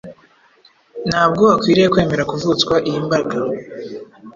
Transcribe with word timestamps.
Ntabwo 1.09 1.43
akwiriye 1.55 1.87
kwemera 1.93 2.27
kuvutswa 2.31 2.75
iyi 2.87 2.99
mbaraga. 3.05 3.37